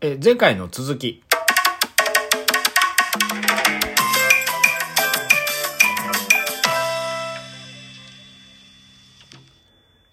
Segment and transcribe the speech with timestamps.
[0.00, 1.24] えー前回の続き。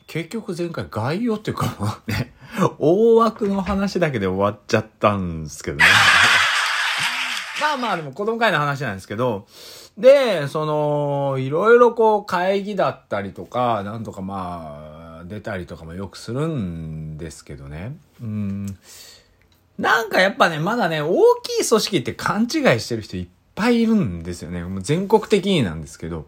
[0.07, 2.33] 結局前回概要っていうか ね、
[2.79, 5.85] 大枠の話だけで終わっちゃったんですけどね。
[7.61, 9.45] まあまあでも子供会の話なんですけど、
[9.99, 17.95] で、その、いろいろこう会議だったりとか、なんとかまあ、出たりとかもよくするんですけどね。
[18.19, 18.77] うん。
[19.77, 24.63] なんかやっぱね、まだね、大きい組織って勘違いしてる人いっぱいいるんですよね。
[24.63, 26.27] もう全国的になんですけど。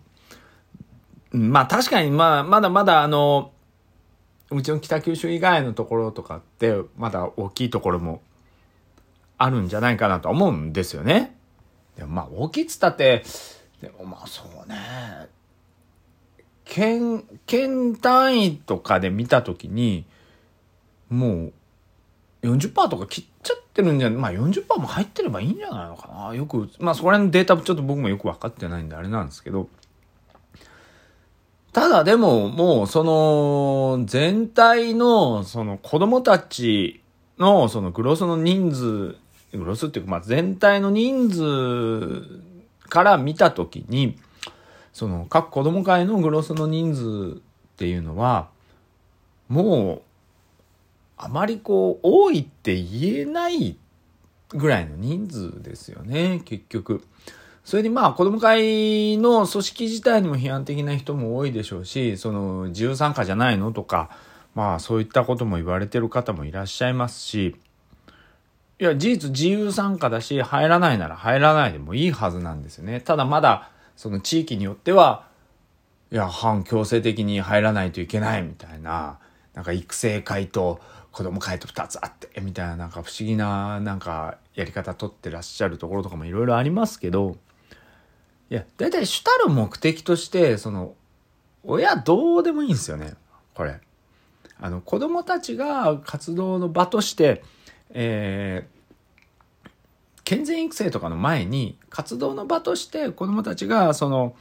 [1.32, 3.52] まあ確かにまあ、まだまだあの、
[4.50, 8.22] うちの北九州以外のところとかって、まだ大きいところも
[9.38, 11.36] あるんじゃないかなと思うんですよね。
[11.95, 13.23] でもまあ大きいっつったって、
[13.82, 14.78] でもまあそうね、
[16.66, 20.06] 県、県単位とかで見たときに、
[21.09, 21.54] もう
[22.44, 23.37] 40%とか切っちゃ
[23.77, 26.34] ってるんじゃ、まあ40%も入ってればいいんじゃないのかな。
[26.34, 29.69] よく、まあそこら辺のデータちょっと僕もよく分かってないんであれなんですけど、
[31.73, 37.03] ただでももうその全体のその子供たち
[37.38, 39.16] のそのグロスの人数、
[39.56, 42.41] グロスっていうかまあ全体の人数
[42.89, 44.17] から見たときに、
[44.91, 47.41] その各子供会のグロスの人数っ
[47.78, 48.50] ていうのは、
[49.50, 50.02] もう
[51.18, 53.78] あまりこう多いって言えない
[54.50, 57.04] ぐらいの人数ですよね、結局。
[57.66, 64.09] それにまあ子供会の組織自体にも批判的な人も多いでしょうし、その自由参加じゃないのとか、
[64.56, 67.58] まあそういったことも言われてる方もいらっしゃいますし、
[68.80, 73.02] いや事実自由参加だし入らないなら入らないでもいいはずなんですよね。
[73.02, 75.28] ただまだその地域によっては、
[76.09, 79.20] いや反強制的に入らないといけないみたいな、
[79.54, 80.80] なんか育成会と
[81.18, 87.38] 子供会と2つあって、みたいななんか不思議ななんかやり方取ってらっしゃるところとかもいろいろありますけど、
[88.52, 90.94] いや、だいたい主たる目的として、その、
[91.64, 93.16] 親どうでもいいんですよね、
[93.56, 93.80] これ。
[94.62, 97.44] あの、子供たちが活動の場として、
[97.90, 99.70] えー、
[100.24, 104.36] 健全育成とかの前に、活動の場として子供たちが、その、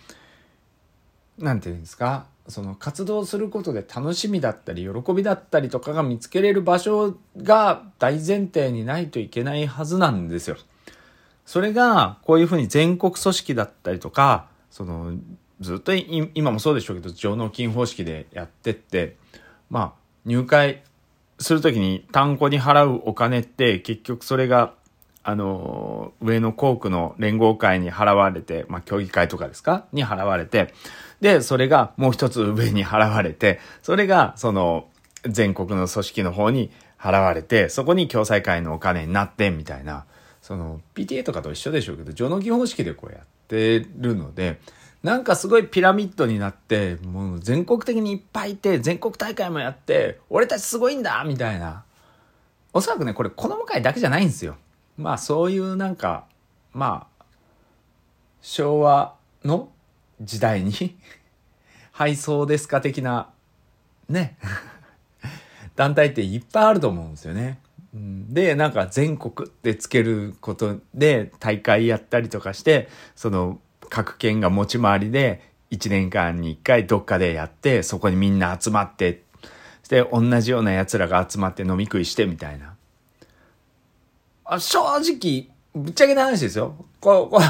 [1.38, 10.56] なんていうんですか、その活動することで楽しみだったり、喜びだったりとかが見つけれる場所が大前提にないといけないはずなんですよ。
[11.44, 15.14] それが、こういうふうに全国組織だったりとか、その、
[15.60, 19.16] ずっと今もそうでしょうけど、上納金方式でやってって、
[19.70, 19.92] まあ、
[20.24, 20.82] 入会
[21.38, 24.74] するときに単行に払うお金って、結局それが、
[25.28, 29.86] あの、上の校区の連合会に払われて、まあ、協議会とかですか？
[29.92, 30.72] に払われて、
[31.20, 34.88] で、それがもう一つ上に払われて、それが、その、
[35.24, 40.04] 全国の組織の方に払われて、そこに共済会のお金になって、みたいな、
[40.42, 44.60] その PTA とかと一緒でしょうけど上納金方式でこうやってるので
[45.02, 51.82] なんかすごいピラミッドになってもう全国的にいっぱいいて全国大会もやって俺たちすごいんだみたいな。
[52.72, 54.56] おそらくねこれ子供会だけじゃないんですよ。
[54.96, 56.26] まあそういうなんか
[56.72, 57.24] まあ
[58.40, 59.14] 昭和
[59.44, 59.70] の
[60.20, 60.96] 時代に
[61.92, 63.30] 配送ですか的な
[64.08, 64.38] ね
[65.76, 67.58] 団体っていっぱいあると思うんですよね。
[68.28, 79.22] で、なんか全国ってつけることで大会やったりとかして、その各県が持ち回りで1年間に1回どっかでやって、そこにみんな集まって、
[79.88, 82.75] で、同じような奴らが集まって飲み食いしてみたいな。
[84.46, 86.86] あ正直、ぶっちゃけな話ですよ。
[87.00, 87.40] ここ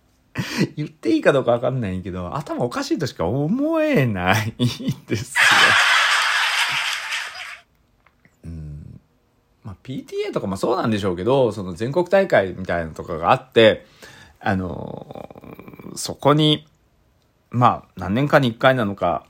[0.76, 4.54] 言っていいかどうかわかんないけど、頭おかしいとしか思えないん
[5.06, 5.40] ですよ。
[9.64, 13.86] まあ、PTA とかもそうなんでしょうけど、その全国大会みたいなのとかがあって、
[14.40, 15.44] あのー
[15.96, 16.66] そこに、
[17.50, 19.26] まあ、何年かに一回なのか、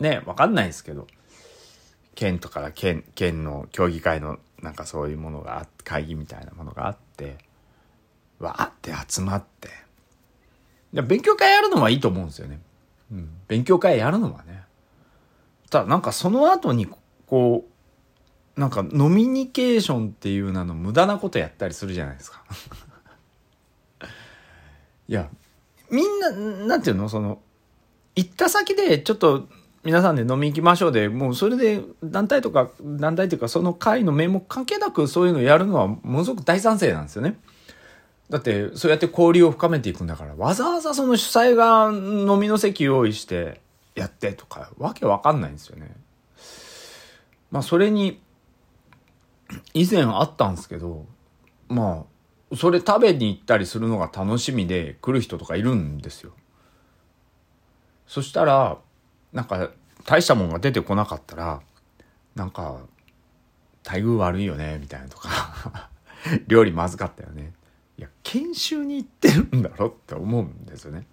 [0.00, 1.06] ね、わかんないですけど、
[2.14, 7.38] 県とか県、県の協議会のなんかそういうものがあって、会議みたいなものがあって、
[8.38, 9.68] わーって集まって、
[10.92, 12.60] いや勉強会やるのはいいと思うんですよね。
[13.12, 13.28] うん。
[13.48, 14.62] 勉強会やるのはね。
[15.70, 16.88] ただなんかその後に、
[17.26, 17.66] こ
[18.56, 22.42] う、なんかノミニケーションっていう名の無駄なことやったりするじゃないですか。
[25.08, 25.28] いや、
[25.90, 27.08] みんな、なんていうの？
[27.08, 27.40] その、
[28.16, 29.48] 行った先でちょっと
[29.86, 37.38] 皆さんで飲み行きましょうで、もうそれで団体とか、団体というかその会の名目関係なくそういうのやるのはものすごく大賛成なんですよね。
[38.28, 43.60] だってそうやって交流を深めていくんだから、わざわざその主催が飲みの席用意して
[43.94, 45.94] やってとか、わけわかんないんですよね。
[47.52, 48.20] まあそれに、
[49.72, 51.06] 以前あったんですけど、
[51.68, 52.06] ま
[52.50, 56.32] あそれ食べに行ったりするのが楽しみで来る人とかいるんですよ。
[58.08, 58.78] そしたら
[59.36, 59.70] なんか
[60.06, 61.60] 大したもんが出てこなかったら
[62.34, 62.80] なんか
[63.86, 65.90] 待遇悪いよねみたいなとか
[66.48, 67.52] 料理まずかったよね
[67.98, 71.06] いや研修に行ってるんだろって思うんですよね。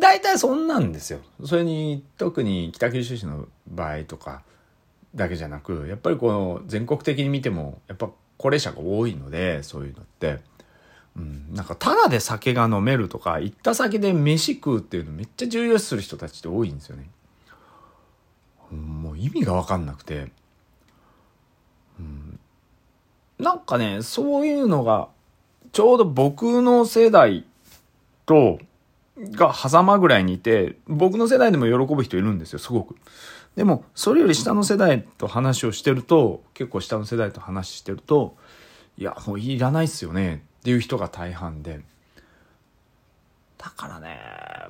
[0.00, 1.20] 大体そんなんですよ。
[1.44, 4.42] それに特に北九州市の場合とか
[5.14, 10.40] だけじゃなくやっぱりこの全国的に見てもやっぱ高齢者が多いのでそういうのって、
[11.16, 17.08] うん、なんかただで酒が飲めるとか行った先で飯食うっていうのめっちゃ重要視する人たちって多いんですよね。
[18.72, 20.32] もう意味が分かんなくて、
[22.00, 22.40] うん、
[23.38, 25.08] なんかねそういうのが
[25.70, 27.44] ちょうど僕の世代
[28.26, 28.58] と
[29.16, 32.96] が狭間ぐらいにいて、僕の世代でも喜ぶ人いるんですよ、すごく。
[33.54, 38.36] でも、それより下の世代と話をしてると、結構下の世代と話してると、
[38.98, 41.82] いや、もういらないっすよねっていう人が大半で。
[43.58, 44.18] だからね、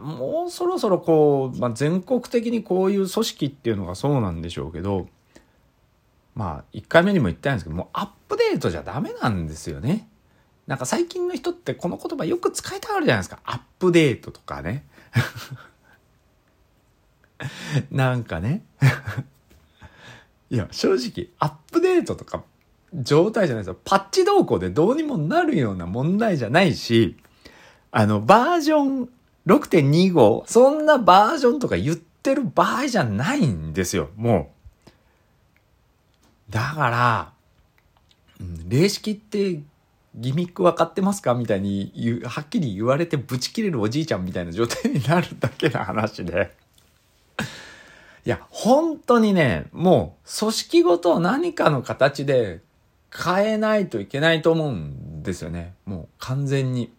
[0.00, 5.06] もうそろそろこう、まあ、全国的にこういう組織っていうのがそうなんでしょうけど、
[6.34, 10.08] まあ、1回目にも言ったんですけど、もうアップデートじゃダメなんですよね。
[10.66, 13.38] なんか最近の人ってこの言葉よく使いたがるじゃないですか。
[13.44, 14.84] アップデートとかね。
[17.92, 18.64] なんかね。
[20.50, 22.42] いや、正直、アップデートとか
[22.94, 23.78] 状態じゃないですよ。
[23.84, 27.16] パッチ動向でどうにもなるような問題じゃないし、
[27.90, 29.08] あの、バージョン
[29.46, 34.52] 6.25、そんなバージョンとか言ってる場合じゃないんですよ、も
[36.48, 36.52] う。
[36.52, 37.32] だから、
[38.40, 39.60] うん、霊式って
[40.14, 46.54] ギミック分かってますかみたいに言う、はっきり言われてブチ切れるおじいちゃんみたいな状態になるだけの話で。
[48.26, 52.62] いや、本当にね、もう組織ごと何かの形で
[53.16, 55.74] 変えないといけないと思うんですよね。
[55.84, 56.92] もう完全に。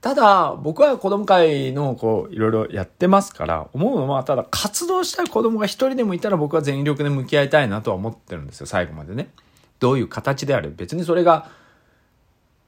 [0.00, 9.30] ただ、僕は子供会のこう、いろいろやってますから、思うのは、ただ活動したい子供が一人でもいたら僕は全力で向き合いたいなとは思ってるんですよ、最後までね。
[9.78, 10.70] どういう形であれ。
[10.70, 11.50] 別にそれが、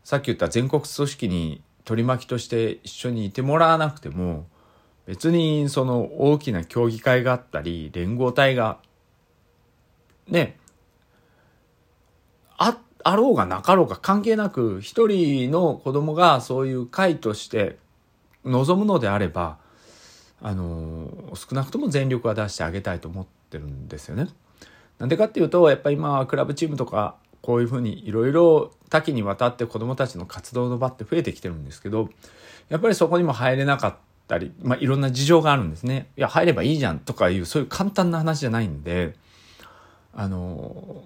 [0.04, 4.46] さっき言った全国組織に取り巻きとして一緒にいてもらわなくても
[5.06, 8.78] 別にその大きな協議会があったり連合体が
[10.28, 10.58] ね
[12.58, 17.76] ああろうがなかろうが関係なく一人の子供がそういう会として
[18.44, 19.58] 望むのであれば
[20.40, 24.28] あの少なくとも全力は出してあげたいと思ってるんですよね。
[24.98, 32.08] なんでかっていうとやっぱり今クラブチームとかこういうふうにいろいろ多岐にわたって子どもたちの活動の場って増えてきてるんですけど
[32.68, 33.96] やっぱりそこにも入れなかっ
[34.28, 36.08] たり、まあ、いろんな事情があるんですね。
[36.16, 39.14] いや入ればいいじゃんとかいうそういう簡単な話じゃないんで
[40.14, 41.04] あの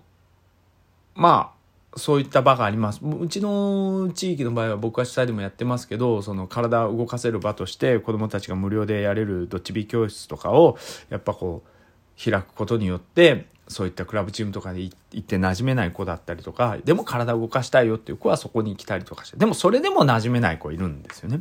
[1.18, 1.52] ま
[1.94, 3.00] あそういった場があります。
[3.04, 10.78] うちの地域の場合は僕は主催でもやってますけど、その体を動かせる場として子どもたちが無料でやれるドッジビ教室とかを
[11.10, 21.40] やっぱこう開くことによってそういったクラブチームとかで行って馴染めない子だったりとか、でも体を動かしたいよっていう子はそこに行きたりとかして、でもそれでも馴染めない子いるんですよね。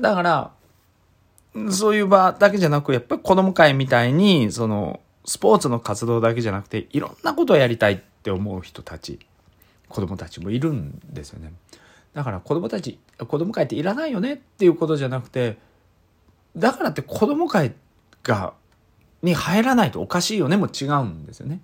[0.00, 0.52] だから、
[1.70, 9.18] そういう場だけじゃなく、やっぱり子供会みたいに、その、スポーツの活動だけじゃなくて、いろんなことをやりたいっって思う人たち、
[9.88, 11.52] 子供たちもいるんですよね。
[12.14, 15.58] だから子供たち、子供会っていらないよねっていうことじゃなくて、
[16.56, 17.74] だからって子供会
[18.22, 18.54] が
[19.22, 21.60] に入らないとおかしいよねも違うんですよね。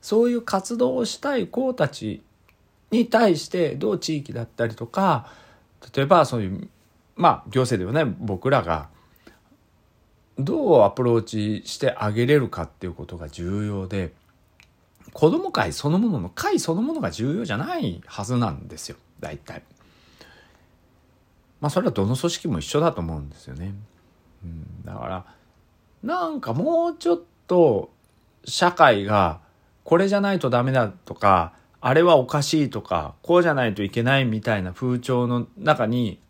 [0.00, 2.22] そういう活動をしたい子たち
[2.90, 5.28] に対してどう地域だったりとか
[5.94, 6.68] 例えばそういう
[7.16, 8.88] まあ行政ではね僕らが
[10.38, 14.12] どうアプローチしてあげれるかっていうことが重要で
[15.12, 19.62] 子ども会そのものの会そのものが重要じゃないはずなんですよ大体。
[21.60, 23.74] まあそれはどの組織も一緒だと思うんですよね。
[24.44, 25.24] うん、だから
[26.02, 27.90] なんかもうちょっと
[28.44, 29.40] 社会が
[29.84, 36.20] これじゃないとダメだとか、あれはおかしいとか、こうじゃないといけないみたいな風潮の中に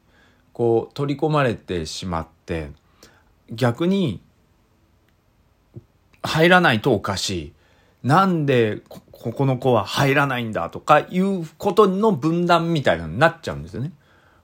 [0.53, 2.71] こう取り込まれてしまって、
[3.51, 4.23] 逆に
[6.23, 7.53] 入らないとおかしい。
[8.03, 13.93] なんでこここの子は入らないんだとかいうことの分断みたいなのになっちゃうんですよね。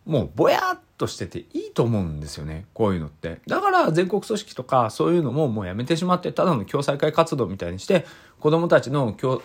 [0.04, 2.66] もうぼやっとしてていいと思うんですよね。
[2.74, 3.40] こういうのって。
[3.46, 8.06] だから全国組織とかそういうのももうやめてしまって、ただの共済会活動みたいにして、
[8.38, 9.42] 子供たちの共、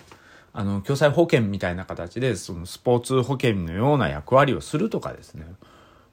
[0.53, 5.45] あの、共済保険みたいな形で、そのスポーツ保険のような役割をするとかですね。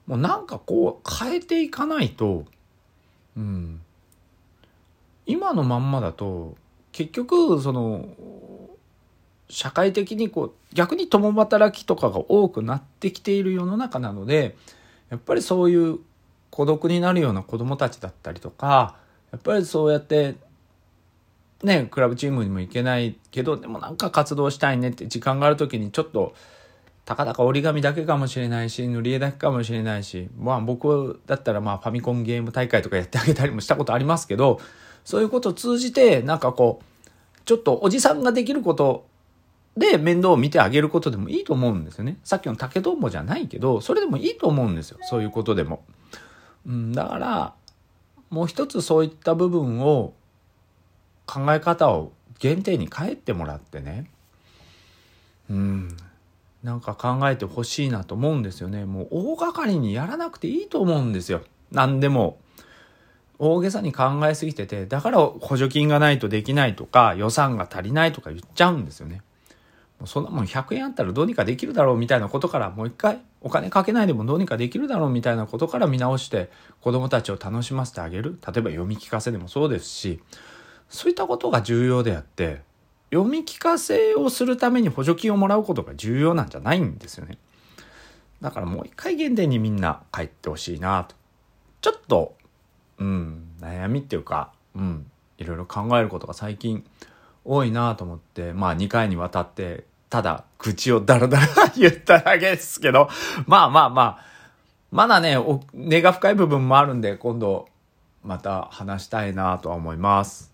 [0.07, 2.45] もうなんかこう変えていかないと、
[3.37, 3.81] うん。
[5.25, 6.55] 今のまんまだと、
[6.99, 8.09] 結局、その、
[9.49, 14.55] 社会的にこう逆に共働きとかが多くなってきている世の中なので
[15.09, 15.99] やっぱりそういう
[16.51, 18.97] 孤独になるような子供たちだったりとか
[19.31, 20.35] やっぱりそうやって
[21.63, 26.35] ねクラブチームにも行けないけどでもなんか活動したいねって時間がある時にちょっと
[27.05, 34.59] たかだか折り紙だけかもしれないし塗り絵だけかもしれないしまあ僕だったらまあファミコンゲーム大会とかやってあげたりもしたことありますけど
[35.03, 36.88] そういうことを通じてなんかこう
[37.45, 39.05] ちょっとおじさんができること
[39.77, 42.17] で面倒を見てあげることでもいいと思うんですよね。
[42.23, 44.97] さっきの竹とんぼじゃないけど、それでもいいと思うんですよ。
[45.01, 45.83] そういうことでも。
[46.67, 47.53] うん、だから、
[48.29, 50.13] もう一つそういった部分を、
[51.25, 54.09] 考え方を原点に帰ってもらってね。
[55.49, 55.97] うん。
[56.63, 58.85] なんか考えてほしいなと思うんですよね。
[58.85, 61.41] もう大掛かりにやらなくていいと思うんですよ。
[61.71, 62.39] 何でも。
[63.39, 69.21] 大げさに考えすぎてて、だから補助金がないとできないとか、予算が足りないとか言っちゃうんですよね。
[70.05, 80.21] そんなもん100円あったらどうにかできるだろうみたいなことからもう一回お金かけないでもどうにかできるだろうみたいなことから見直して子供たちを楽しませてあげる例えば読み聞かせでもそうですし
[80.89, 82.61] そういったことが重要であって
[83.11, 87.37] 読み聞かせをするために補助金をもらうことが重要なんじゃないんですよね。
[88.41, 91.15] だからもう一回原点にみんな帰ってほしいなと。
[91.81, 92.35] ちょっと、
[92.99, 96.85] うん、悩みっていうか、うん、いろいろ考えることが最近
[97.45, 103.09] 多いなと思って、まあ2回にわたって、ただ口をダラダラ言っただけですけど、
[103.47, 104.25] まあまあまあ、
[104.91, 105.37] まだね、
[105.73, 107.69] 根が深い部分もあるんで、今度
[108.23, 110.53] また話したいなとは思います。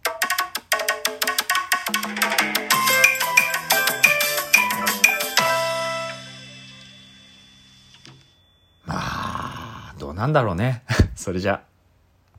[8.86, 10.84] まあ、どうなんだろうね。
[11.16, 11.62] それじゃ。